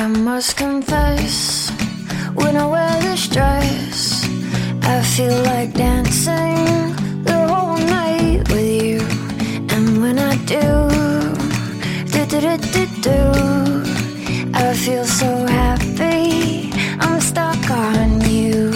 [0.00, 1.70] I must confess,
[2.34, 4.24] when I wear this dress,
[4.82, 6.94] I feel like dancing
[7.24, 9.00] the whole night with you.
[9.74, 10.66] And when I do,
[12.12, 13.20] do do do do do,
[14.54, 16.70] I feel so happy.
[17.00, 18.70] I'm stuck on you.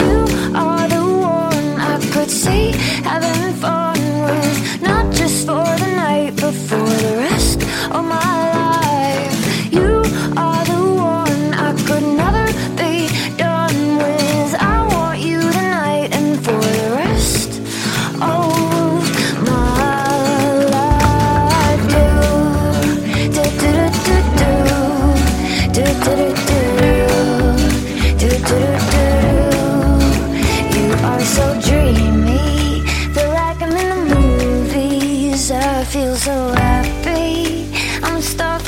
[0.00, 0.14] you
[0.56, 1.04] are the
[1.36, 2.72] one I could see
[3.04, 4.82] having fun with,
[35.80, 37.66] I feel so happy.
[38.02, 38.59] I'm stuck.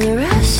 [0.00, 0.59] the rest.